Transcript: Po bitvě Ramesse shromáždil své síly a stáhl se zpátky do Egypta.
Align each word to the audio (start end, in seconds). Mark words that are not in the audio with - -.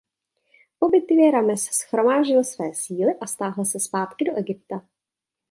Po 0.79 0.89
bitvě 0.89 1.31
Ramesse 1.31 1.69
shromáždil 1.73 2.43
své 2.43 2.73
síly 2.73 3.13
a 3.21 3.27
stáhl 3.27 3.65
se 3.65 3.79
zpátky 3.79 4.25
do 4.25 4.35
Egypta. 4.35 4.85